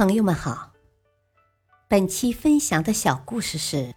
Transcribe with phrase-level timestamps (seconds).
[0.00, 0.72] 朋友们好，
[1.86, 3.94] 本期分享的小故事是：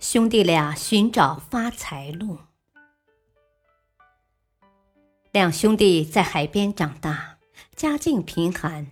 [0.00, 2.38] 兄弟俩寻找发财路。
[5.30, 7.36] 两兄弟在海边长大，
[7.76, 8.86] 家境贫寒，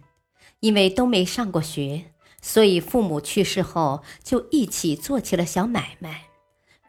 [0.58, 2.12] 因为都没上过学，
[2.42, 6.24] 所以父母去世后就一起做起了小买卖，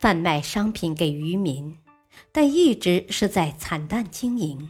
[0.01, 1.79] 贩卖商品给渔民，
[2.33, 4.69] 但一直是在惨淡经营。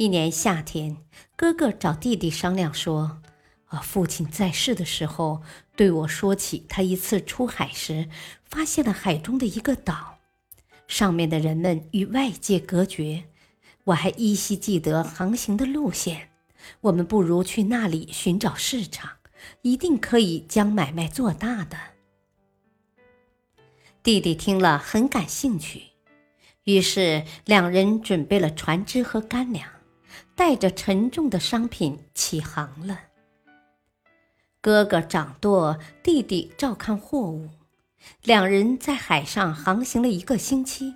[0.00, 0.96] 一年夏天，
[1.36, 3.20] 哥哥找弟弟商量说
[3.68, 5.42] ：“啊，父亲在世的时候
[5.76, 8.08] 对我说起，他一次出海时
[8.42, 10.16] 发现了海中的一个岛，
[10.88, 13.24] 上面的人们与外界隔绝。
[13.84, 16.30] 我还依稀记得航行的路线。
[16.80, 19.18] 我们不如去那里寻找市场，
[19.60, 21.76] 一定可以将买卖做大的。”
[24.02, 25.88] 弟弟听了很感兴趣，
[26.64, 29.70] 于是两人准备了船只和干粮。
[30.34, 33.00] 带着沉重的商品起航了。
[34.60, 37.48] 哥哥掌舵，弟弟照看货物，
[38.22, 40.94] 两人在海上航行了一个星期。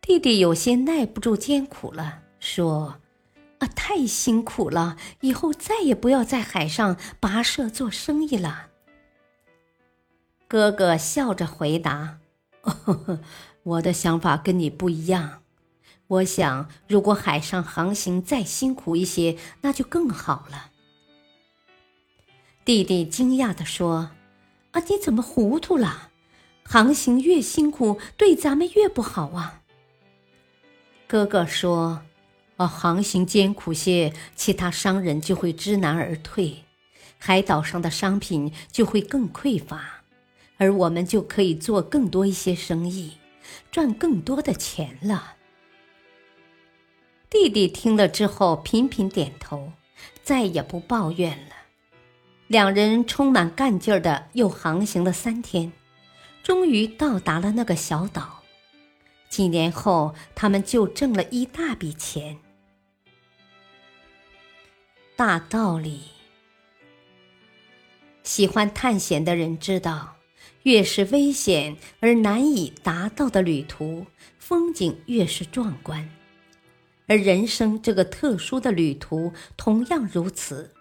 [0.00, 3.00] 弟弟有些耐不住艰苦了，说
[3.60, 8.68] ：“啊，太辛苦了，以后再也不要在海上跋涉做生意了。”
[10.48, 12.18] 哥哥笑着回答
[13.62, 15.42] ：“我的想法跟你不一样。”
[16.10, 20.72] 我想，如果海上航行再辛苦一些，那就更好了。
[22.64, 24.10] 弟弟惊讶地说
[24.72, 26.10] ：“啊，你怎么糊涂了？
[26.64, 29.62] 航行越辛苦，对咱们越不好啊。”
[31.06, 32.02] 哥哥说
[32.58, 36.64] ：“啊，航行艰苦些，其他商人就会知难而退，
[37.18, 40.02] 海岛上的商品就会更匮乏，
[40.56, 43.12] 而我们就可以做更多一些生意，
[43.70, 45.34] 赚更多的钱了。”
[47.30, 49.72] 弟弟听了之后频频点头，
[50.20, 51.54] 再也不抱怨了。
[52.48, 55.70] 两人充满干劲儿的又航行了三天，
[56.42, 58.42] 终于到达了那个小岛。
[59.28, 62.36] 几年后，他们就挣了一大笔钱。
[65.14, 66.00] 大道理，
[68.24, 70.16] 喜欢探险的人知道，
[70.64, 74.04] 越是危险而难以达到的旅途，
[74.40, 76.10] 风景越是壮观。
[77.10, 80.72] 而人生这个特殊的旅途同样如此，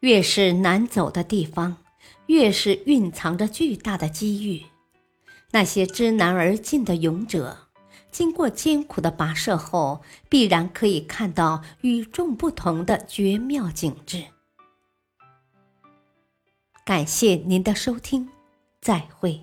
[0.00, 1.78] 越是难走的地方，
[2.26, 4.62] 越是蕴藏着巨大的机遇。
[5.52, 7.56] 那些知难而进的勇者，
[8.10, 14.22] 经过艰苦的跋涉后，必然可以看到与众不同的绝妙景致。
[16.84, 18.28] 感谢您的收听，
[18.82, 19.40] 再会。